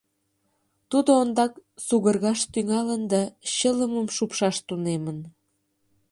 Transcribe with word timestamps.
Тудо 0.89 1.11
ондак 1.21 1.53
сугыргаш 1.85 2.39
тӱҥалын 2.51 3.01
да 3.11 3.21
чылымым 3.55 4.07
шупшаш 4.15 4.55
тунемын. 4.67 5.17